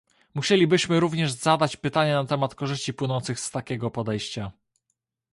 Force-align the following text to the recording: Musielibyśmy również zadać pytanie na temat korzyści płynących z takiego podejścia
Musielibyśmy 0.33 0.99
również 0.99 1.31
zadać 1.31 1.77
pytanie 1.77 2.13
na 2.13 2.25
temat 2.25 2.55
korzyści 2.55 2.93
płynących 2.93 3.39
z 3.39 3.51
takiego 3.51 3.91
podejścia 3.91 4.51